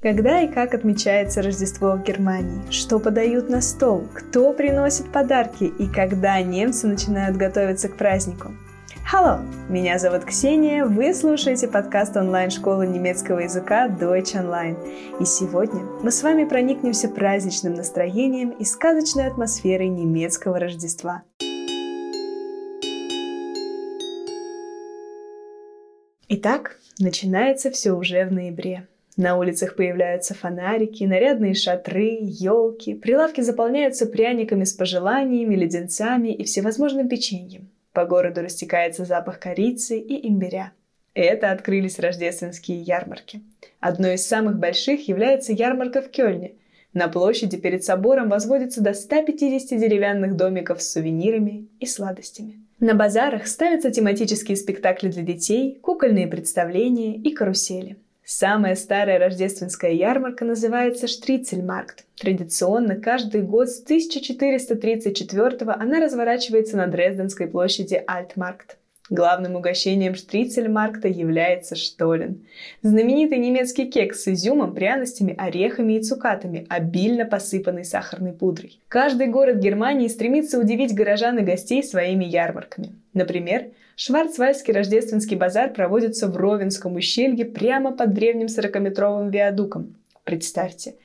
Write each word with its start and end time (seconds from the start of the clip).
Когда 0.00 0.42
и 0.42 0.46
как 0.46 0.74
отмечается 0.74 1.42
Рождество 1.42 1.96
в 1.96 2.04
Германии? 2.04 2.70
Что 2.70 3.00
подают 3.00 3.48
на 3.48 3.60
стол? 3.60 4.06
Кто 4.14 4.52
приносит 4.52 5.10
подарки? 5.10 5.64
И 5.64 5.88
когда 5.88 6.40
немцы 6.40 6.86
начинают 6.86 7.36
готовиться 7.36 7.88
к 7.88 7.96
празднику? 7.96 8.52
Hello! 9.12 9.40
Меня 9.68 9.98
зовут 9.98 10.24
Ксения, 10.24 10.84
вы 10.84 11.12
слушаете 11.12 11.66
подкаст 11.66 12.16
онлайн-школы 12.16 12.86
немецкого 12.86 13.40
языка 13.40 13.88
Deutsch 13.88 14.36
Online. 14.36 14.76
И 15.18 15.24
сегодня 15.24 15.82
мы 16.04 16.12
с 16.12 16.22
вами 16.22 16.44
проникнемся 16.44 17.08
праздничным 17.08 17.74
настроением 17.74 18.50
и 18.50 18.64
сказочной 18.64 19.26
атмосферой 19.26 19.88
немецкого 19.88 20.60
Рождества. 20.60 21.24
Итак, 26.28 26.78
начинается 27.00 27.72
все 27.72 27.90
уже 27.90 28.24
в 28.26 28.32
ноябре. 28.32 28.86
На 29.18 29.36
улицах 29.36 29.74
появляются 29.74 30.32
фонарики, 30.32 31.02
нарядные 31.02 31.52
шатры, 31.52 32.18
елки, 32.22 32.94
прилавки 32.94 33.40
заполняются 33.40 34.06
пряниками 34.06 34.62
с 34.62 34.72
пожеланиями, 34.72 35.56
леденцами 35.56 36.28
и 36.28 36.44
всевозможным 36.44 37.08
печеньем. 37.08 37.68
По 37.92 38.04
городу 38.04 38.42
растекается 38.42 39.04
запах 39.04 39.40
корицы 39.40 39.98
и 39.98 40.28
имбиря. 40.28 40.70
Это 41.14 41.50
открылись 41.50 41.98
рождественские 41.98 42.80
ярмарки. 42.80 43.42
Одной 43.80 44.14
из 44.14 44.24
самых 44.24 44.60
больших 44.60 45.08
является 45.08 45.52
ярмарка 45.52 46.00
в 46.00 46.10
Кёльне. 46.10 46.52
На 46.92 47.08
площади 47.08 47.56
перед 47.56 47.82
собором 47.82 48.28
возводится 48.28 48.84
до 48.84 48.94
150 48.94 49.80
деревянных 49.80 50.36
домиков 50.36 50.80
с 50.80 50.92
сувенирами 50.92 51.66
и 51.80 51.86
сладостями. 51.86 52.60
На 52.78 52.94
базарах 52.94 53.48
ставятся 53.48 53.90
тематические 53.90 54.56
спектакли 54.56 55.10
для 55.10 55.24
детей, 55.24 55.76
кукольные 55.82 56.28
представления 56.28 57.16
и 57.16 57.32
карусели– 57.34 57.96
Самая 58.30 58.74
старая 58.74 59.18
рождественская 59.18 59.92
ярмарка 59.92 60.44
называется 60.44 61.08
Штрицельмаркт. 61.08 62.04
Традиционно 62.20 62.96
каждый 62.96 63.40
год 63.40 63.70
с 63.70 63.82
1434 63.82 65.72
она 65.72 65.98
разворачивается 65.98 66.76
на 66.76 66.88
Дрезденской 66.88 67.46
площади 67.46 68.04
Альтмаркт. 68.06 68.76
Главным 69.10 69.56
угощением 69.56 70.14
Штрицельмаркта 70.14 71.08
является 71.08 71.76
штолен. 71.76 72.46
Знаменитый 72.82 73.38
немецкий 73.38 73.86
кекс 73.86 74.24
с 74.24 74.28
изюмом, 74.28 74.74
пряностями, 74.74 75.34
орехами 75.38 75.94
и 75.94 76.02
цукатами, 76.02 76.66
обильно 76.68 77.24
посыпанный 77.24 77.84
сахарной 77.84 78.32
пудрой. 78.32 78.80
Каждый 78.88 79.28
город 79.28 79.56
Германии 79.56 80.08
стремится 80.08 80.58
удивить 80.58 80.94
горожан 80.94 81.38
и 81.38 81.42
гостей 81.42 81.82
своими 81.82 82.26
ярмарками. 82.26 82.92
Например, 83.14 83.68
Шварцвальдский 83.96 84.74
рождественский 84.74 85.36
базар 85.36 85.72
проводится 85.72 86.28
в 86.28 86.36
Ровенском 86.36 86.94
ущелье 86.94 87.46
прямо 87.46 87.96
под 87.96 88.12
древним 88.12 88.46
40-метровым 88.46 89.30
виадуком. 89.30 89.96
Представьте, 90.22 90.96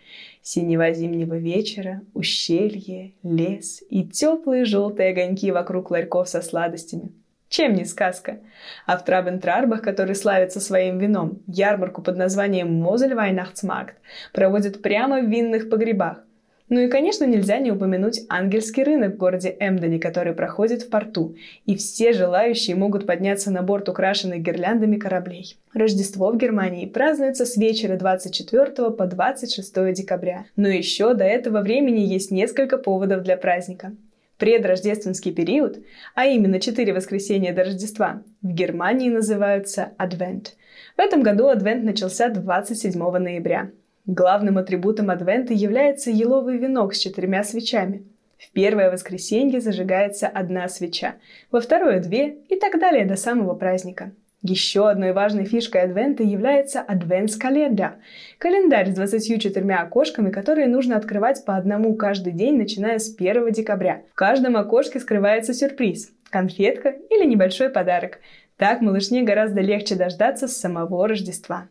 синего 0.41 0.91
зимнего 0.91 1.35
вечера, 1.35 2.01
ущелье, 2.13 3.13
лес 3.23 3.81
и 3.89 4.03
теплые 4.03 4.65
желтые 4.65 5.11
огоньки 5.11 5.49
вокруг 5.51 5.89
ларьков 5.89 6.27
со 6.27 6.41
сладостями. 6.41 7.13
Чем 7.53 7.75
не 7.75 7.85
сказка? 7.85 8.39
А 8.87 8.97
в 8.97 9.05
Трабентрарбах, 9.05 9.83
который 9.83 10.15
славится 10.15 10.59
своим 10.59 10.97
вином, 10.97 11.43
ярмарку 11.45 12.01
под 12.01 12.17
названием 12.17 12.73
Мозель 12.73 13.13
Вайнахтсмаркт 13.13 13.95
проводят 14.33 14.81
прямо 14.81 15.19
в 15.19 15.29
винных 15.29 15.69
погребах. 15.69 16.23
Ну 16.69 16.79
и, 16.79 16.87
конечно, 16.87 17.25
нельзя 17.25 17.59
не 17.59 17.71
упомянуть 17.71 18.21
ангельский 18.27 18.81
рынок 18.81 19.13
в 19.13 19.17
городе 19.17 19.55
Эмдоне, 19.59 19.99
который 19.99 20.33
проходит 20.33 20.81
в 20.81 20.89
порту, 20.89 21.35
и 21.67 21.75
все 21.75 22.13
желающие 22.13 22.75
могут 22.75 23.05
подняться 23.05 23.51
на 23.51 23.61
борт 23.61 23.87
украшенных 23.87 24.41
гирляндами 24.41 24.95
кораблей. 24.95 25.55
Рождество 25.75 26.31
в 26.31 26.37
Германии 26.37 26.87
празднуется 26.87 27.45
с 27.45 27.55
вечера 27.55 27.97
24 27.97 28.89
по 28.89 29.05
26 29.05 29.93
декабря, 29.93 30.45
но 30.55 30.69
еще 30.69 31.13
до 31.13 31.25
этого 31.25 31.61
времени 31.61 31.99
есть 31.99 32.31
несколько 32.31 32.79
поводов 32.79 33.21
для 33.21 33.37
праздника. 33.37 33.91
Предрождественский 34.37 35.31
период, 35.31 35.83
а 36.15 36.25
именно 36.25 36.59
четыре 36.59 36.93
воскресенья 36.93 37.53
до 37.53 37.63
Рождества, 37.63 38.23
в 38.41 38.51
Германии 38.51 39.09
называются 39.09 39.93
Адвент. 39.97 40.55
В 40.97 40.99
этом 40.99 41.21
году 41.21 41.47
Адвент 41.47 41.83
начался 41.83 42.29
27 42.29 42.99
ноября. 42.99 43.71
Главным 44.05 44.57
атрибутом 44.57 45.11
Адвента 45.11 45.53
является 45.53 46.11
еловый 46.11 46.57
венок 46.57 46.93
с 46.93 46.99
четырьмя 46.99 47.43
свечами. 47.43 48.05
В 48.37 48.51
первое 48.51 48.91
воскресенье 48.91 49.61
зажигается 49.61 50.27
одна 50.27 50.67
свеча, 50.67 51.15
во 51.51 51.61
второе– 51.61 51.99
две 52.01 52.39
и 52.49 52.57
так 52.57 52.79
далее 52.79 53.05
до 53.05 53.15
самого 53.15 53.53
праздника. 53.53 54.11
Еще 54.45 54.89
одной 54.89 55.13
важной 55.13 55.45
фишкой 55.45 55.83
Адвента 55.83 56.21
является 56.21 56.81
Адвентскалендар– 56.81 57.95
календарь 58.39 58.91
с 58.91 58.93
24 58.93 59.73
окошками, 59.75 60.31
которые 60.31 60.67
нужно 60.67 60.97
открывать 60.97 61.45
по 61.45 61.55
одному 61.55 61.95
каждый 61.95 62.33
день, 62.33 62.57
начиная 62.57 62.99
с 62.99 63.15
1 63.15 63.53
декабря. 63.53 64.01
В 64.11 64.15
каждом 64.15 64.57
окошке 64.57 64.99
скрывается 64.99 65.53
сюрприз– 65.53 66.11
конфетка 66.29 66.89
или 66.89 67.25
небольшой 67.25 67.69
подарок. 67.69 68.19
Так 68.57 68.81
малышне 68.81 69.23
гораздо 69.23 69.61
легче 69.61 69.95
дождаться 69.95 70.49
самого 70.49 71.07
Рождества. 71.07 71.69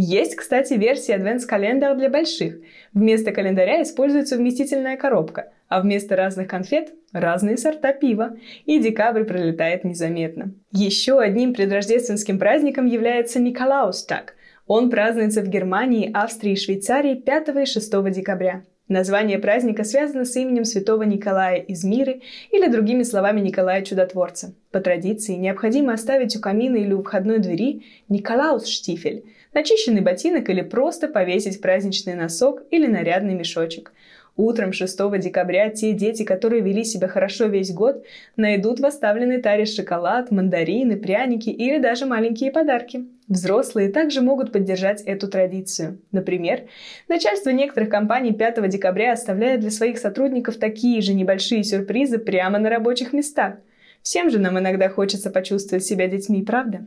Есть, 0.00 0.36
кстати, 0.36 0.74
версия 0.74 1.16
Advents 1.16 1.40
Calendar 1.50 1.96
для 1.96 2.08
больших. 2.08 2.60
Вместо 2.94 3.32
календаря 3.32 3.82
используется 3.82 4.36
вместительная 4.36 4.96
коробка, 4.96 5.50
а 5.66 5.80
вместо 5.80 6.14
разных 6.14 6.46
конфет– 6.46 6.92
разные 7.12 7.56
сорта 7.56 7.92
пива. 7.92 8.36
И 8.64 8.78
декабрь 8.78 9.24
пролетает 9.24 9.82
незаметно. 9.82 10.54
Еще 10.70 11.18
одним 11.18 11.52
предрождественским 11.52 12.38
праздником 12.38 12.86
является 12.86 13.40
Николаустаг. 13.40 14.36
Он 14.68 14.88
празднуется 14.88 15.42
в 15.42 15.48
Германии, 15.48 16.12
Австрии 16.14 16.52
и 16.52 16.56
Швейцарии 16.56 17.16
5 17.16 17.48
и 17.48 17.66
6 17.66 18.10
декабря. 18.12 18.62
Название 18.88 19.38
праздника 19.38 19.84
связано 19.84 20.24
с 20.24 20.34
именем 20.34 20.64
святого 20.64 21.02
Николая 21.02 21.56
из 21.56 21.84
Миры 21.84 22.22
или 22.50 22.68
другими 22.68 23.02
словами 23.02 23.40
Николая 23.40 23.82
Чудотворца. 23.82 24.54
По 24.70 24.80
традиции 24.80 25.34
необходимо 25.34 25.92
оставить 25.92 26.34
у 26.36 26.40
камина 26.40 26.76
или 26.76 26.94
у 26.94 27.02
входной 27.02 27.38
двери 27.38 27.82
Николаус-штифель– 28.08 29.24
начищенный 29.52 30.00
ботинок 30.00 30.48
или 30.48 30.62
просто 30.62 31.08
повесить 31.08 31.60
праздничный 31.60 32.14
носок 32.14 32.62
или 32.70 32.86
нарядный 32.86 33.34
мешочек. 33.34 33.92
Утром 34.36 34.72
6 34.72 34.96
декабря 35.18 35.68
те 35.68 35.92
дети, 35.92 36.22
которые 36.22 36.62
вели 36.62 36.84
себя 36.84 37.08
хорошо 37.08 37.46
весь 37.46 37.72
год, 37.72 38.04
найдут 38.36 38.80
в 38.80 38.86
оставленной 38.86 39.42
таре 39.42 39.66
шоколад, 39.66 40.30
мандарины, 40.30 40.96
пряники 40.96 41.50
или 41.50 41.78
даже 41.78 42.06
маленькие 42.06 42.52
подарки. 42.52 43.04
Взрослые 43.28 43.90
также 43.90 44.22
могут 44.22 44.52
поддержать 44.52 45.02
эту 45.02 45.28
традицию. 45.28 46.00
Например, 46.12 46.62
начальство 47.08 47.50
некоторых 47.50 47.90
компаний 47.90 48.32
5 48.32 48.66
декабря 48.68 49.12
оставляет 49.12 49.60
для 49.60 49.70
своих 49.70 49.98
сотрудников 49.98 50.56
такие 50.56 51.02
же 51.02 51.12
небольшие 51.12 51.62
сюрпризы 51.62 52.18
прямо 52.18 52.58
на 52.58 52.70
рабочих 52.70 53.12
местах. 53.12 53.56
Всем 54.02 54.30
же 54.30 54.38
нам 54.38 54.58
иногда 54.58 54.88
хочется 54.88 55.28
почувствовать 55.30 55.84
себя 55.84 56.08
детьми, 56.08 56.42
правда? 56.42 56.86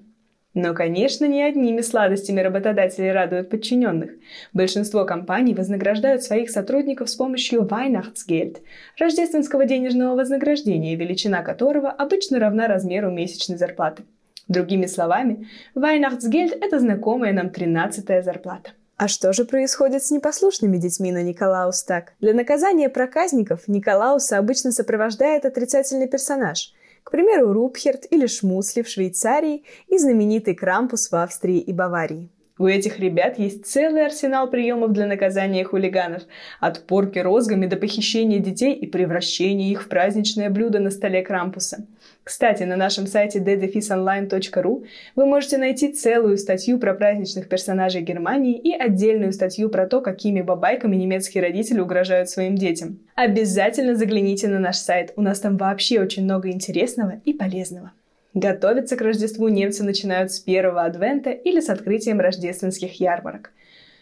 Но, 0.53 0.73
конечно, 0.73 1.25
не 1.25 1.43
одними 1.43 1.81
сладостями 1.81 2.41
работодатели 2.41 3.07
радуют 3.07 3.49
подчиненных. 3.49 4.11
Большинство 4.51 5.05
компаний 5.05 5.53
вознаграждают 5.53 6.23
своих 6.23 6.49
сотрудников 6.49 7.09
с 7.09 7.15
помощью 7.15 7.61
Weihnachtsgeld– 7.61 8.57
рождественского 8.99 9.65
денежного 9.65 10.15
вознаграждения, 10.15 10.95
величина 10.95 11.41
которого 11.43 11.89
обычно 11.89 12.39
равна 12.39 12.67
размеру 12.67 13.11
месячной 13.11 13.57
зарплаты. 13.57 14.03
Другими 14.51 14.85
словами, 14.85 15.47
Weihnachtsgeld– 15.75 16.57
это 16.61 16.79
знакомая 16.79 17.31
нам 17.31 17.47
13-я 17.47 18.21
зарплата. 18.21 18.71
А 18.97 19.07
что 19.07 19.31
же 19.33 19.45
происходит 19.45 20.03
с 20.03 20.11
непослушными 20.11 20.77
детьми 20.77 21.11
на 21.11 21.23
Николаустаг? 21.23 22.13
Для 22.19 22.33
наказания 22.33 22.89
проказников 22.89 23.67
Николауса 23.67 24.37
обычно 24.37 24.71
сопровождает 24.71 25.45
отрицательный 25.45 26.07
персонаж– 26.07 26.73
к 27.03 27.09
примеру, 27.09 27.51
Рупхерт 27.51 28.05
или 28.11 28.27
Шмусли 28.27 28.83
в 28.83 28.87
Швейцарии 28.87 29.63
и 29.87 29.97
знаменитый 29.97 30.53
Крампус 30.53 31.11
в 31.11 31.15
Австрии 31.15 31.59
и 31.59 31.73
Баварии. 31.73 32.29
У 32.61 32.67
этих 32.67 32.99
ребят 32.99 33.39
есть 33.39 33.65
целый 33.65 34.05
арсенал 34.05 34.47
приемов 34.47 34.91
для 34.91 35.07
наказания 35.07 35.63
хулиганов. 35.63 36.21
От 36.59 36.85
порки 36.85 37.17
розгами 37.17 37.65
до 37.65 37.75
похищения 37.75 38.37
детей 38.37 38.75
и 38.75 38.85
превращения 38.85 39.71
их 39.71 39.81
в 39.81 39.87
праздничное 39.87 40.51
блюдо 40.51 40.77
на 40.77 40.91
столе 40.91 41.23
Крампуса. 41.23 41.87
Кстати, 42.23 42.61
на 42.61 42.75
нашем 42.75 43.07
сайте 43.07 43.39
ddefisonline.ru 43.39 44.85
вы 45.15 45.25
можете 45.25 45.57
найти 45.57 45.91
целую 45.91 46.37
статью 46.37 46.77
про 46.77 46.93
праздничных 46.93 47.49
персонажей 47.49 48.03
Германии 48.03 48.59
и 48.59 48.73
отдельную 48.73 49.33
статью 49.33 49.69
про 49.69 49.87
то, 49.87 49.99
какими 49.99 50.41
бабайками 50.41 50.95
немецкие 50.95 51.41
родители 51.41 51.79
угрожают 51.79 52.29
своим 52.29 52.53
детям. 52.53 52.99
Обязательно 53.15 53.95
загляните 53.95 54.47
на 54.47 54.59
наш 54.59 54.77
сайт, 54.77 55.13
у 55.15 55.23
нас 55.23 55.39
там 55.39 55.57
вообще 55.57 55.99
очень 55.99 56.25
много 56.25 56.51
интересного 56.51 57.21
и 57.25 57.33
полезного. 57.33 57.91
Готовиться 58.33 58.95
к 58.95 59.01
Рождеству 59.01 59.49
немцы 59.49 59.83
начинают 59.83 60.31
с 60.31 60.39
первого 60.39 60.83
адвента 60.83 61.31
или 61.31 61.59
с 61.59 61.69
открытием 61.69 62.19
рождественских 62.19 62.99
ярмарок. 62.99 63.51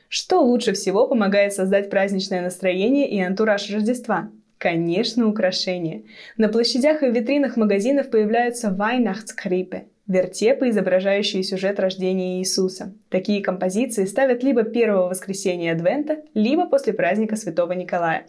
Что 0.08 0.42
лучше 0.42 0.74
всего 0.74 1.08
помогает 1.08 1.54
создать 1.54 1.90
праздничное 1.90 2.42
настроение 2.42 3.10
и 3.10 3.20
антураж 3.22 3.70
Рождества? 3.72 4.30
Конечно, 4.58 5.28
украшения. 5.28 6.04
На 6.38 6.50
площадях 6.50 7.02
и 7.02 7.10
витринах 7.10 7.58
магазинов 7.58 8.10
появляются 8.10 8.68
Weihnachtskrippe– 8.68 9.84
вертепы, 10.10 10.70
изображающие 10.70 11.44
сюжет 11.44 11.80
рождения 11.80 12.40
Иисуса. 12.40 12.94
Такие 13.10 13.42
композиции 13.42 14.06
ставят 14.06 14.44
либо 14.44 14.64
первого 14.64 15.08
воскресенья 15.08 15.72
Адвента, 15.72 16.24
либо 16.34 16.66
после 16.66 16.94
праздника 16.94 17.36
Святого 17.36 17.72
Николая. 17.74 18.26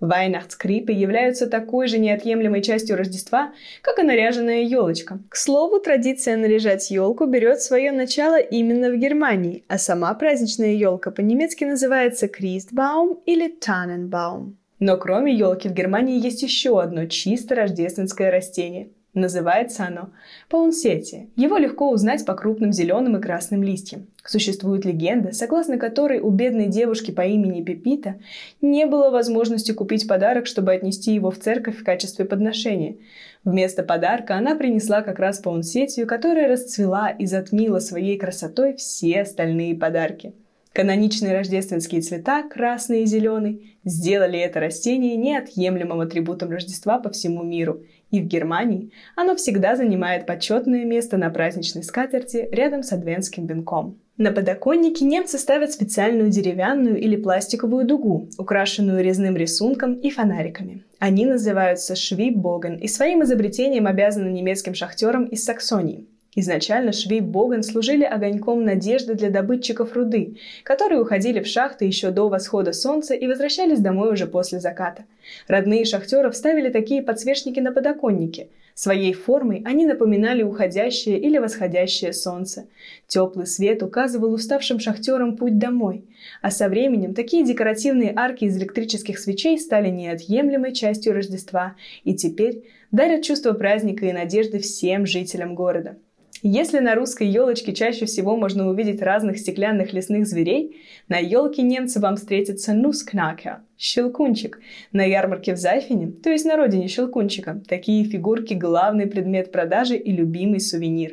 Вайнахтскрипы 0.00 0.92
являются 0.92 1.46
такой 1.46 1.86
же 1.86 1.98
неотъемлемой 1.98 2.62
частью 2.62 2.96
Рождества, 2.96 3.52
как 3.82 3.98
и 3.98 4.02
наряженная 4.02 4.62
елочка. 4.62 5.20
К 5.28 5.36
слову, 5.36 5.78
традиция 5.78 6.36
наряжать 6.36 6.90
елку 6.90 7.26
берет 7.26 7.60
свое 7.60 7.92
начало 7.92 8.38
именно 8.38 8.90
в 8.90 8.96
Германии, 8.96 9.64
а 9.68 9.78
сама 9.78 10.12
праздничная 10.14 10.72
елка 10.72 11.10
по-немецки 11.10 11.64
называется 11.64 12.26
Christbaum 12.26 13.20
или 13.26 13.54
Tannenbaum. 13.58 14.54
Но 14.78 14.96
кроме 14.96 15.34
елки 15.34 15.68
в 15.68 15.74
Германии 15.74 16.24
есть 16.24 16.42
еще 16.42 16.80
одно 16.80 17.06
чисто 17.06 17.54
рождественское 17.54 18.30
растение– 18.30 18.88
Называется 19.12 19.86
оно 19.86 20.10
паунсетия. 20.48 21.26
Его 21.34 21.56
легко 21.56 21.90
узнать 21.90 22.24
по 22.24 22.34
крупным 22.34 22.72
зеленым 22.72 23.16
и 23.16 23.20
красным 23.20 23.60
листьям. 23.64 24.06
Существует 24.24 24.84
легенда, 24.84 25.32
согласно 25.32 25.78
которой 25.78 26.20
у 26.20 26.30
бедной 26.30 26.68
девушки 26.68 27.10
по 27.10 27.22
имени 27.22 27.62
Пепита 27.62 28.20
не 28.60 28.86
было 28.86 29.10
возможности 29.10 29.72
купить 29.72 30.06
подарок, 30.06 30.46
чтобы 30.46 30.72
отнести 30.72 31.12
его 31.12 31.32
в 31.32 31.38
церковь 31.38 31.78
в 31.78 31.84
качестве 31.84 32.24
подношения. 32.24 32.98
Вместо 33.42 33.82
подарка 33.82 34.36
она 34.36 34.54
принесла 34.54 35.02
как 35.02 35.18
раз 35.18 35.40
паунсетию, 35.40 36.06
которая 36.06 36.48
расцвела 36.48 37.10
и 37.10 37.26
затмила 37.26 37.80
своей 37.80 38.16
красотой 38.16 38.76
все 38.76 39.22
остальные 39.22 39.74
подарки. 39.74 40.34
Каноничные 40.72 41.36
рождественские 41.36 42.00
цвета, 42.00 42.44
красный 42.44 43.02
и 43.02 43.06
зеленый, 43.06 43.76
сделали 43.82 44.38
это 44.38 44.60
растение 44.60 45.16
неотъемлемым 45.16 46.00
атрибутом 46.00 46.50
Рождества 46.50 47.00
по 47.00 47.10
всему 47.10 47.42
миру– 47.42 47.82
и 48.10 48.20
в 48.20 48.26
Германии 48.26 48.90
оно 49.16 49.36
всегда 49.36 49.76
занимает 49.76 50.26
почетное 50.26 50.84
место 50.84 51.16
на 51.16 51.30
праздничной 51.30 51.82
скатерти 51.82 52.48
рядом 52.50 52.82
с 52.82 52.92
адвентским 52.92 53.46
венком. 53.46 53.98
На 54.16 54.32
подоконнике 54.32 55.06
немцы 55.06 55.38
ставят 55.38 55.72
специальную 55.72 56.28
деревянную 56.28 57.00
или 57.00 57.16
пластиковую 57.16 57.86
дугу, 57.86 58.28
украшенную 58.36 59.02
резным 59.02 59.34
рисунком 59.34 59.94
и 59.94 60.10
фонариками. 60.10 60.84
Они 60.98 61.24
называются 61.24 61.96
Швиббоген 61.96 62.76
и 62.76 62.86
своим 62.86 63.22
изобретением 63.22 63.86
обязаны 63.86 64.28
немецким 64.28 64.74
шахтерам 64.74 65.24
из 65.24 65.42
Саксонии. 65.44 66.06
Изначально 66.36 66.92
швей 66.92 67.20
Боган 67.20 67.64
служили 67.64 68.04
огоньком 68.04 68.64
надежды 68.64 69.14
для 69.14 69.30
добытчиков 69.30 69.94
руды, 69.94 70.36
которые 70.62 71.00
уходили 71.00 71.40
в 71.40 71.46
шахты 71.48 71.86
еще 71.86 72.12
до 72.12 72.28
восхода 72.28 72.72
солнца 72.72 73.14
и 73.14 73.26
возвращались 73.26 73.80
домой 73.80 74.12
уже 74.12 74.28
после 74.28 74.60
заката. 74.60 75.06
Родные 75.48 75.84
шахтеров 75.84 76.36
ставили 76.36 76.70
такие 76.70 77.02
подсвечники 77.02 77.58
на 77.58 77.72
подоконнике. 77.72 78.48
Своей 78.74 79.12
формой 79.12 79.64
они 79.66 79.84
напоминали 79.86 80.44
уходящее 80.44 81.18
или 81.18 81.38
восходящее 81.38 82.12
солнце. 82.12 82.68
Теплый 83.08 83.46
свет 83.46 83.82
указывал 83.82 84.32
уставшим 84.32 84.78
шахтерам 84.78 85.36
путь 85.36 85.58
домой. 85.58 86.04
А 86.42 86.52
со 86.52 86.68
временем 86.68 87.12
такие 87.12 87.44
декоративные 87.44 88.12
арки 88.14 88.44
из 88.44 88.56
электрических 88.56 89.18
свечей 89.18 89.58
стали 89.58 89.90
неотъемлемой 89.90 90.72
частью 90.72 91.12
Рождества 91.12 91.74
и 92.04 92.14
теперь 92.14 92.62
дарят 92.92 93.24
чувство 93.24 93.52
праздника 93.52 94.06
и 94.06 94.12
надежды 94.12 94.60
всем 94.60 95.06
жителям 95.06 95.56
города. 95.56 95.96
Если 96.42 96.78
на 96.78 96.94
русской 96.94 97.26
елочке 97.26 97.74
чаще 97.74 98.06
всего 98.06 98.34
можно 98.34 98.70
увидеть 98.70 99.02
разных 99.02 99.38
стеклянных 99.38 99.92
лесных 99.92 100.26
зверей, 100.26 100.80
на 101.06 101.18
елке 101.18 101.60
немцы 101.60 102.00
вам 102.00 102.16
встретится 102.16 102.72
нускнакер– 102.72 103.58
щелкунчик. 103.78 104.58
На 104.90 105.04
ярмарке 105.04 105.52
в 105.52 105.58
Зайфине, 105.58 106.10
то 106.10 106.30
есть 106.30 106.46
на 106.46 106.56
родине 106.56 106.88
щелкунчика, 106.88 107.60
такие 107.68 108.04
фигурки– 108.04 108.54
главный 108.54 109.06
предмет 109.06 109.52
продажи 109.52 109.96
и 109.96 110.12
любимый 110.12 110.60
сувенир. 110.60 111.12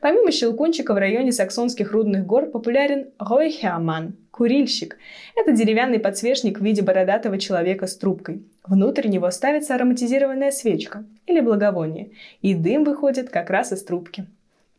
Помимо 0.00 0.30
щелкунчика 0.30 0.94
в 0.94 0.98
районе 0.98 1.32
Саксонских 1.32 1.90
рудных 1.90 2.24
гор 2.24 2.46
популярен 2.46 3.08
ройхерман– 3.18 4.16
курильщик. 4.30 4.96
Это 5.34 5.50
деревянный 5.50 5.98
подсвечник 5.98 6.60
в 6.60 6.64
виде 6.64 6.82
бородатого 6.82 7.38
человека 7.38 7.88
с 7.88 7.96
трубкой. 7.96 8.44
Внутрь 8.64 9.08
него 9.08 9.28
ставится 9.32 9.74
ароматизированная 9.74 10.52
свечка 10.52 11.04
или 11.26 11.40
благовоние, 11.40 12.12
и 12.42 12.54
дым 12.54 12.84
выходит 12.84 13.28
как 13.30 13.50
раз 13.50 13.72
из 13.72 13.82
трубки. 13.82 14.28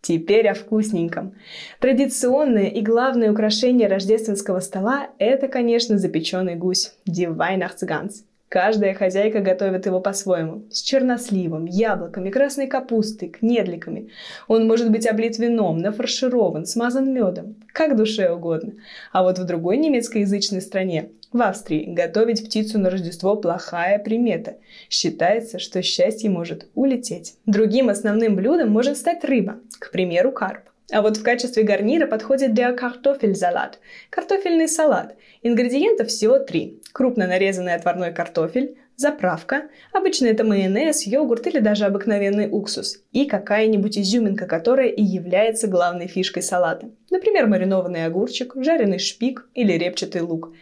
Теперь 0.01 0.48
о 0.48 0.54
вкусненьком. 0.54 1.36
Традиционное 1.80 2.68
и 2.68 2.81
главное 2.81 3.31
украшение 3.31 3.88
рождественского 3.88 4.62
стола– 4.62 5.10
это, 5.19 5.48
конечно, 5.48 5.98
запеченный 5.98 6.56
гусь– 6.56 6.94
Weihnachtsgans. 7.06 8.24
Каждая 8.50 8.96
хозяйка 8.96 9.42
готовит 9.42 9.86
его 9.86 10.00
по-своему. 10.00 10.63
С 10.72 10.81
черносливом, 10.81 11.66
яблоками, 11.66 12.31
красной 12.31 12.66
капустой, 12.66 13.30
кнедликами. 13.30 14.10
Он 14.48 14.66
может 14.68 14.92
быть 14.92 15.06
облит 15.06 15.38
вином, 15.38 15.78
нафарширован, 15.78 16.66
смазан 16.66 17.13
медом. 17.13 17.56
Как 17.72 17.96
душе 17.96 18.31
угодно. 18.31 18.74
А 19.12 19.22
вот 19.22 19.38
в 19.38 19.46
другой 19.46 19.78
немецкоязычной 19.78 20.62
стране, 20.62 21.12
в 21.31 21.40
Австрии, 21.44 21.86
готовить 21.94 22.44
птицу 22.44 22.80
на 22.80 22.90
Рождество– 22.90 23.36
плохая 23.38 24.00
примета. 24.00 24.57
Считается, 24.90 25.60
что 25.60 25.84
счастье 25.84 26.31
может 26.31 26.69
улететь. 26.74 27.36
Другим 27.46 27.90
основным 27.90 28.36
блюдом 28.36 28.72
может 28.72 28.98
стать 28.98 29.24
рыба, 29.24 29.57
к 29.78 29.92
примеру, 29.92 30.31
карп. 30.31 30.63
А 30.91 31.01
вот 31.01 31.18
в 31.18 31.24
качестве 31.24 31.63
гарнира 31.63 32.07
подходит 32.07 32.53
для 32.53 32.74
картофель-салат– 32.74 33.80
картофельный 34.09 34.68
салат. 34.68 35.15
Ингредиентов 35.44 36.07
всего 36.07 36.39
три. 36.39 36.81
Крупно 36.94 37.27
нарезанный 37.27 37.75
отварной 37.75 38.12
картофель, 38.12 38.77
заправка, 38.95 39.69
обычно 39.94 40.25
это 40.25 40.44
майонез, 40.44 41.06
йогурт 41.06 41.45
или 41.45 41.59
даже 41.59 41.86
обыкновенный 41.86 42.50
уксус, 42.51 43.03
и 43.12 43.25
какая-нибудь 43.25 44.00
изюминка, 44.00 44.47
которая 44.47 44.88
и 44.88 45.03
является 45.03 45.68
главной 45.68 46.07
фишкой 46.07 46.41
салата. 46.41 46.89
Например, 47.12 47.45
маринованный 47.45 48.06
огурчик, 48.06 48.53
жареный 48.56 49.00
шпик 49.00 49.47
или 49.53 49.74
репчатый 49.74 50.21
лук. 50.21 50.53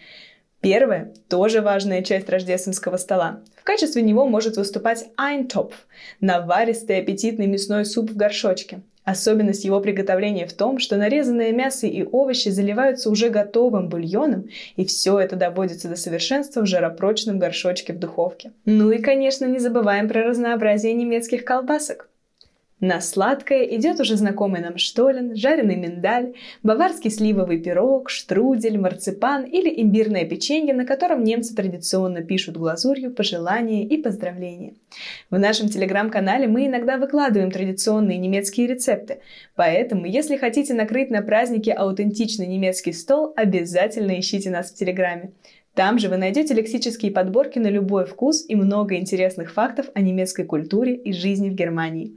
Первое– 0.59 1.13
тоже 1.29 1.61
важная 1.61 2.03
часть 2.03 2.29
рождественского 2.29 2.97
стола. 2.97 3.43
В 3.55 3.63
качестве 3.63 4.01
него 4.01 4.27
может 4.27 4.57
выступать 4.57 5.05
Eintopf– 5.17 5.73
наваристый 6.19 6.99
аппетитный 6.99 7.47
мясной 7.47 7.85
суп 7.85 8.11
в 8.11 8.17
горшочке. 8.17 8.81
Особенность 9.07 9.63
его 9.63 9.79
приготовления 9.79 10.45
в 10.45 10.51
том, 10.51 10.79
что 10.79 10.97
нарезанное 10.97 11.53
мясо 11.53 11.87
и 11.87 12.03
овощи 12.03 12.49
заливаются 12.49 13.09
уже 13.09 13.29
готовым 13.29 13.87
бульоном, 13.87 14.49
и 14.75 14.83
все 14.83 15.17
это 15.17 15.37
доводится 15.37 15.87
до 15.87 15.95
совершенства 15.95 16.59
в 16.59 16.65
жаропрочном 16.65 17.39
горшочке 17.39 17.93
в 17.93 17.99
духовке. 17.99 18.51
Ну 18.65 18.91
и, 18.91 18.97
конечно, 18.97 19.45
не 19.45 19.59
забываем 19.59 20.09
про 20.09 20.23
разнообразие 20.23 20.91
немецких 20.93 21.45
колбасок. 21.45 22.09
На 22.79 23.01
сладкое 23.01 23.63
идет 23.63 23.99
уже 23.99 24.17
знакомый 24.17 24.61
нам 24.61 24.77
штолен, 24.77 25.35
жареный 25.35 25.75
миндаль, 25.75 26.35
баварский 26.61 27.09
сливовый 27.09 27.59
пирог, 27.59 28.11
штрудель, 28.11 28.77
марципан 28.77 29.45
или 29.45 29.81
имбирное 29.81 30.25
печенье, 30.25 30.75
на 30.75 30.85
котором 30.85 31.23
немцы 31.23 31.55
традиционно 31.55 32.21
пишут 32.21 32.55
глазурью 32.55 33.09
пожелания 33.09 33.83
и 33.83 33.97
поздравления. 33.97 34.75
В 35.31 35.39
нашем 35.39 35.69
телеграм-канале 35.69 36.47
мы 36.47 36.67
иногда 36.67 36.97
выкладываем 36.97 37.49
традиционные 37.49 38.19
немецкие 38.19 38.67
рецепты, 38.67 39.21
поэтому 39.55 40.05
если 40.05 40.37
хотите 40.37 40.75
накрыть 40.75 41.09
на 41.09 41.23
празднике 41.23 41.71
аутентичный 41.71 42.45
немецкий 42.45 42.93
стол, 42.93 43.33
обязательно 43.35 44.19
ищите 44.19 44.51
нас 44.51 44.69
в 44.69 44.75
телеграме. 44.75 45.31
Там 45.73 45.97
же 45.97 46.09
вы 46.09 46.17
найдете 46.17 46.53
лексические 46.53 47.11
подборки 47.11 47.57
на 47.57 47.67
любой 47.67 48.05
вкус 48.05 48.45
и 48.47 48.55
много 48.55 48.97
интересных 48.97 49.51
фактов 49.51 49.87
о 49.95 50.01
немецкой 50.01 50.43
культуре 50.45 50.95
и 50.95 51.11
жизни 51.11 51.49
в 51.49 51.53
Германии. 51.53 52.13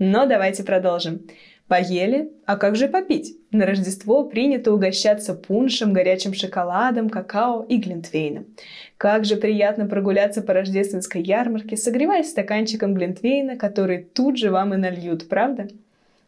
Но 0.00 0.24
давайте 0.24 0.64
продолжим. 0.64 1.20
Поели? 1.68 2.32
А 2.46 2.56
как 2.56 2.74
же 2.74 2.88
попить? 2.88 3.36
На 3.52 3.66
Рождество 3.66 4.24
принято 4.24 4.72
угощаться 4.72 5.34
пуншем, 5.34 5.92
горячим 5.92 6.32
шоколадом, 6.32 7.10
какао 7.10 7.64
и 7.68 7.76
глинтвейном. 7.76 8.46
Как 8.96 9.26
же 9.26 9.36
приятно 9.36 9.86
прогуляться 9.86 10.40
по 10.40 10.54
рождественской 10.54 11.22
ярмарке, 11.22 11.76
согреваясь 11.76 12.30
стаканчиком 12.30 12.94
глинтвейна, 12.94 13.56
который 13.56 14.02
тут 14.02 14.38
же 14.38 14.50
вам 14.50 14.72
и 14.72 14.78
нальют, 14.78 15.28
правда? 15.28 15.68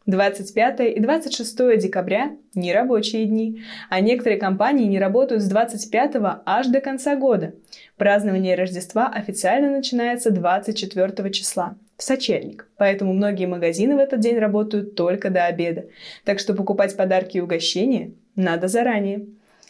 25 0.05 0.81
и 0.81 1.01
26 1.01 1.79
декабря– 1.79 2.33
нерабочие 2.55 3.25
дни, 3.25 3.63
а 3.89 4.01
некоторые 4.01 4.39
компании 4.39 4.87
не 4.87 4.99
работают 4.99 5.43
с 5.43 5.49
25 5.49 6.17
аж 6.45 6.67
до 6.67 6.81
конца 6.81 7.17
года. 7.17 7.55
Празднование 7.97 8.55
Рождества 8.55 9.07
официально 9.07 9.71
начинается 9.71 10.31
24 10.31 11.31
числа, 11.31 11.77
сочельник, 12.03 12.69
поэтому 12.77 13.13
многие 13.13 13.47
магазины 13.47 13.97
в 13.97 13.99
этот 13.99 14.21
день 14.21 14.39
работают 14.39 14.95
только 14.95 15.31
до 15.31 15.47
обеда, 15.47 15.87
так 16.25 16.39
что 16.39 16.55
покупать 16.55 16.97
подарки 16.97 17.37
и 17.37 17.41
угощения 17.41 18.13
надо 18.37 18.69
заранее. 18.69 19.27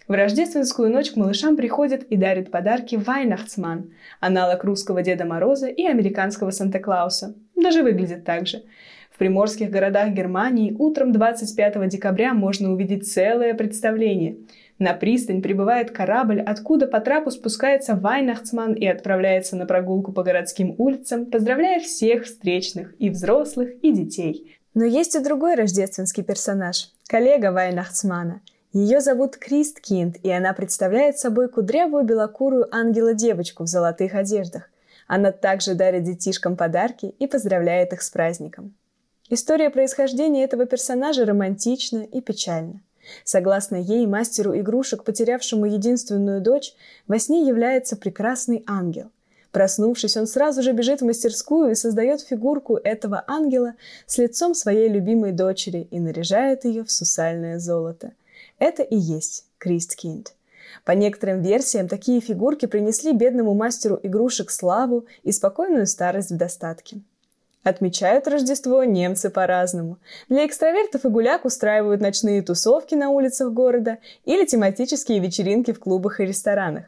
В 0.09 0.13
рождественскую 0.13 0.91
ночь 0.91 1.13
к 1.13 1.17
малышам 1.17 1.57
приходят 1.57 2.03
и 2.03 2.17
дарят 2.17 2.51
подарки 2.51 2.97
Weihnachtsmann, 2.97 3.91
аналог 4.21 4.65
русского 4.65 5.03
Деда 5.03 5.25
Мороза 5.25 5.69
и 5.69 5.87
американского 5.87 6.51
Санта-Клауса. 6.51 7.35
Даже 7.55 7.83
выглядит 7.83 8.25
так 8.25 8.47
же– 8.47 8.63
в 9.13 9.19
приморских 9.19 9.71
городах 9.71 10.11
Германии 10.11 10.75
утром 10.79 11.13
25 11.13 11.89
декабря 11.89 12.33
можно 12.33 12.73
увидеть 12.73 13.07
целое 13.07 13.53
представление. 13.53 14.39
На 14.83 14.95
пристань 14.95 15.43
прибывает 15.43 15.93
корабль, 15.93 16.41
откуда 16.41 16.89
по 16.89 16.99
трапу 16.99 17.31
спускается 17.31 17.95
Вайнахцман 17.95 18.73
и 18.73 18.85
отправляется 18.85 19.55
на 19.55 19.65
прогулку 19.65 20.11
по 20.11 20.25
городским 20.25 20.75
улицам, 20.77 21.27
поздравляя 21.27 21.79
всех 21.79 22.25
встречных, 22.25 22.93
и 22.99 23.09
взрослых, 23.09 23.71
и 23.81 23.93
детей. 23.93 24.59
Но 24.75 24.85
есть 24.85 25.15
и 25.15 25.21
другой 25.21 25.55
рождественский 25.55 26.25
персонаж, 26.25 26.91
коллега 27.07 27.53
Вайнахцмана. 27.53 28.41
Ее 28.73 29.01
зовут 29.01 29.37
Крист 29.37 29.79
Кинд, 29.81 30.17
и 30.25 30.33
она 30.33 30.53
представляет 30.53 31.17
собой 31.17 31.49
кудрявую 31.49 32.03
белокурую 32.03 32.67
ангела-девочку 32.75 33.63
в 33.63 33.69
золотых 33.69 34.17
одеждах. 34.17 34.69
Она 35.07 35.31
также 35.31 35.77
дарит 35.77 36.03
детишкам 36.03 36.57
подарки 36.57 37.15
и 37.21 37.29
поздравляет 37.29 37.93
их 37.93 38.03
с 38.03 38.11
праздником. 38.11 38.75
История 39.31 39.71
происхождения 39.71 40.43
этого 40.43 40.67
персонажа 40.67 41.25
романтична 41.25 42.01
и 42.03 42.21
печальна. 42.21 42.81
Согласно 43.25 43.77
ей, 43.77 44.07
мастеру 44.07 44.57
игрушек, 44.57 45.05
потерявшему 45.05 45.67
единственную 45.67 46.41
дочь, 46.41 46.75
во 47.07 47.19
сне 47.19 47.47
является 47.47 47.97
прекрасный 47.97 48.65
ангел– 48.67 49.11
Проснувшись, 49.53 50.17
он 50.17 50.27
сразу 50.27 50.63
же 50.63 50.73
бежит 50.73 51.03
в 51.03 51.05
мастерскую 51.05 51.71
и 51.71 51.75
создает 51.75 52.23
фигурку 52.23 52.77
этого 52.77 53.23
ангела 53.27 53.75
с 54.07 54.17
лицом 54.17 54.55
своей 54.55 54.89
любимой 54.89 55.33
дочери 55.33 55.87
и 55.91 56.01
наряжает 56.01 56.65
ее 56.65 56.85
в 56.85 56.91
сусальное 56.91 57.59
золото. 57.59 58.13
Это 58.59 58.83
и 58.83 58.97
есть 58.97 59.45
Кристкинд. 59.59 60.35
По 60.85 60.93
некоторым 60.93 61.43
версиям, 61.43 61.87
такие 61.87 62.23
фигурки 62.23 62.65
принесли 62.65 63.13
бедному 63.13 63.53
мастеру 63.53 64.01
игрушек 64.03 64.51
славу 64.51 65.05
и 65.23 65.33
спокойную 65.33 65.87
старость 65.87 66.31
в 66.31 66.37
достатке. 66.39 67.03
Отмечают 67.63 68.27
Рождество 68.27 68.83
немцы 68.83 69.31
по-разному. 69.31 69.99
Для 70.29 70.47
экстравертов 70.47 71.05
и 71.05 71.09
гуляк 71.09 71.45
устраивают 71.45 72.01
ночные 72.01 72.43
тусовки 72.43 72.95
на 72.95 73.11
улицах 73.11 73.53
города 73.53 73.99
или 74.25 74.45
тематические 74.45 75.21
вечеринки 75.21 75.73
в 75.73 75.79
клубах 75.79 76.21
и 76.21 76.27
ресторанах. 76.27 76.87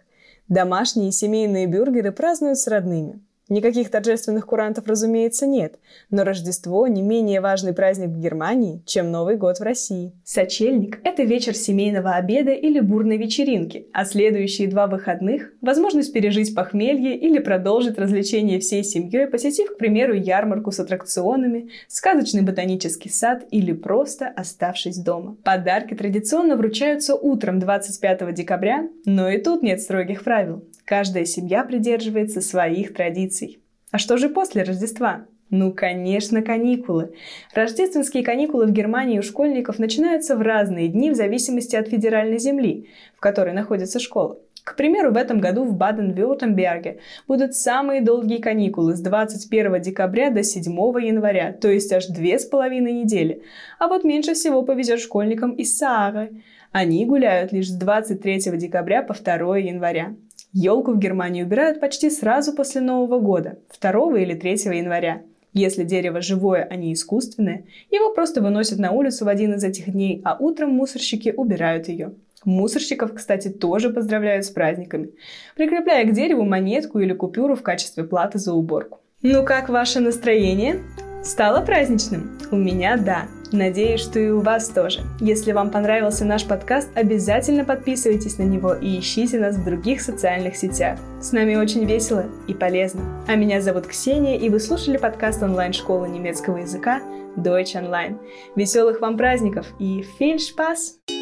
Домашние 0.49 1.12
семейные 1.12 1.66
бюргеры 1.66 2.12
празднуют 2.12 2.59
с 2.59 2.66
родными– 2.66 3.21
Никаких 3.51 3.91
торжественных 3.91 4.47
курантов, 4.47 4.87
разумеется, 4.87 5.47
нет, 5.47 5.79
но 6.09 6.25
Рождество 6.25 6.87
не 6.87 7.03
менее 7.03 7.43
важный 7.43 7.75
праздник 7.75 8.09
в 8.09 8.19
Германии, 8.19 8.83
чем 8.87 9.11
Новый 9.11 9.37
год 9.37 9.59
в 9.59 9.63
России. 9.63 10.13
Сочельник– 10.25 10.99
это 11.05 11.25
вечер 11.25 11.55
семейного 11.55 12.13
обеда 12.13 12.53
или 12.53 12.81
бурной 12.81 13.19
вечеринки, 13.19 13.87
а 13.93 14.07
следующие 14.07 14.69
два 14.69 14.87
выходных– 14.87 15.53
возможность 15.61 16.15
пережить 16.15 16.55
похмелье 16.55 17.19
или 17.19 17.39
продолжить 17.39 17.99
развлечения 17.99 18.61
всей 18.61 18.83
семьей, 18.83 19.27
посетив, 19.27 19.75
к 19.75 19.77
примеру, 19.77 20.15
ярмарку 20.15 20.73
с 20.73 20.81
аттракционами, 20.81 21.69
сказочный 21.87 22.43
ботанический 22.43 23.11
сад 23.11 23.45
или 23.51 23.73
просто 23.73 24.27
оставшись 24.27 24.97
дома. 24.97 25.37
Подарки 25.45 25.93
традиционно 25.93 26.57
вручаются 26.57 27.15
утром 27.15 27.59
25 27.59 28.33
декабря, 28.33 28.89
но 29.05 29.29
и 29.29 29.37
тут 29.37 29.63
нет 29.63 29.83
строгих 29.83 30.25
правил. 30.25 30.65
Каждая 30.85 31.25
семья 31.25 31.64
придерживается 31.64 32.41
своих 32.41 32.95
традиций. 32.95 33.59
А 33.91 33.99
что 33.99 34.17
же 34.19 34.29
после 34.29 34.64
Рождества? 34.64 35.26
Ну, 35.50 35.73
конечно, 35.73 36.43
каникулы. 36.43 37.14
Рождественские 37.55 38.25
каникулы 38.25 38.67
в 38.67 38.73
Германии 38.73 39.19
у 39.19 39.23
школьников 39.23 39.79
начинаются 39.79 40.37
в 40.37 40.43
разные 40.43 40.88
дни 40.88 41.11
в 41.11 41.14
зависимости 41.14 41.76
от 41.76 41.88
федеральной 41.88 42.38
земли, 42.38 42.88
в 43.17 43.21
которой 43.21 43.55
находится 43.55 43.99
школа. 43.99 44.38
К 44.64 44.76
примеру, 44.76 45.12
в 45.12 45.17
этом 45.19 45.41
году 45.41 45.64
в 45.64 45.76
Баден-Вюртемберге 45.76 46.99
будут 47.29 47.55
самые 47.55 48.00
долгие 48.00 48.38
каникулы 48.38 48.97
с 48.97 49.00
21 49.00 49.81
декабря 49.81 50.31
до 50.31 50.43
7 50.43 50.64
января, 51.03 51.53
то 51.53 51.69
есть 51.69 51.93
аж 51.93 52.07
две 52.07 52.38
с 52.38 52.47
половиной 52.47 52.93
недели. 52.93 53.43
А 53.79 53.88
вот 53.88 54.05
меньше 54.05 54.33
всего 54.33 54.62
повезет 54.62 55.00
школьникам 55.00 55.53
из 55.53 55.76
Саары. 55.76 56.43
Они 56.73 57.05
гуляют 57.05 57.53
лишь 57.53 57.69
с 57.69 57.75
23 57.75 58.57
декабря 58.57 59.03
по 59.03 59.14
2 59.14 59.59
января. 59.59 60.17
Елку 60.57 60.93
в 60.93 61.01
Германии 61.01 61.43
убирают 61.43 61.81
почти 61.81 62.09
сразу 62.11 62.53
после 62.53 62.81
Нового 62.81 63.19
года, 63.19 63.59
2 63.81 64.21
или 64.21 64.35
3 64.35 64.53
января. 64.77 65.23
Если 65.53 65.83
дерево 65.83 66.21
живое, 66.21 66.63
а 66.71 66.77
не 66.77 66.93
искусственное, 66.93 67.65
его 67.91 68.15
просто 68.15 68.41
выносят 68.41 68.79
на 68.79 68.93
улицу 68.93 69.25
в 69.25 69.29
один 69.29 69.55
из 69.55 69.65
этих 69.65 69.91
дней, 69.91 70.23
а 70.25 70.37
утром 70.39 70.71
мусорщики 70.71 71.35
убирают 71.37 71.89
ее. 71.89 72.13
Мусорщиков, 72.45 73.15
кстати, 73.15 73.49
тоже 73.49 73.91
поздравляют 73.91 74.45
с 74.45 74.51
праздниками, 74.51 75.11
прикрепляя 75.57 76.05
к 76.05 76.13
дереву 76.13 76.45
монетку 76.45 77.01
или 77.01 77.15
купюру 77.15 77.57
в 77.57 77.63
качестве 77.63 78.05
платы 78.05 78.39
за 78.39 78.53
уборку. 78.53 79.01
Ну 79.23 79.45
как 79.45 79.69
ваше 79.69 79.99
настроение? 79.99 80.83
Стало 81.25 81.65
праздничным? 81.67 82.39
У 82.53 82.57
меня 82.57 82.97
да. 82.97 83.27
Надеюсь, 83.55 84.01
что 84.01 84.19
и 84.19 84.31
у 84.31 84.41
вас 84.41 84.69
тоже. 84.69 85.03
Если 85.21 85.53
вам 85.53 85.71
понравился 85.71 86.25
наш 86.25 86.45
подкаст, 86.45 86.89
обязательно 86.97 87.65
подписывайтесь 87.65 88.37
на 88.39 88.43
него 88.43 88.75
и 88.75 88.99
ищите 88.99 89.39
нас 89.39 89.55
в 89.55 89.65
других 89.65 90.01
социальных 90.01 90.57
сетях. 90.57 90.99
С 91.21 91.31
нами 91.31 91.55
очень 91.55 91.85
весело 91.85 92.25
и 92.49 92.55
полезно. 92.55 93.03
А 93.29 93.37
меня 93.37 93.61
зовут 93.61 93.87
Ксения, 93.87 94.37
и 94.37 94.49
вы 94.49 94.59
слушали 94.59 94.97
подкаст 94.97 95.41
онлайн-школы 95.41 96.09
немецкого 96.09 96.57
языка 96.57 97.01
Deutsch 97.37 97.77
Online. 97.77 98.19
Веселых 98.57 99.01
вам 99.01 99.17
праздников 99.17 99.69
и 99.79 100.05
viel 100.19 100.39
Spaß! 100.39 101.13